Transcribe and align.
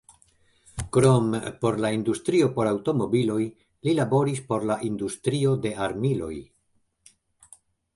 Krom 0.95 1.33
por 1.65 1.77
la 1.85 1.91
industrio 1.99 2.49
por 2.57 2.71
aŭtomobiloj, 2.71 3.37
li 3.89 3.97
laboris 4.03 4.43
por 4.51 4.69
la 4.73 4.83
industrio 4.93 5.57
de 5.67 5.79
armiloj. 5.91 6.37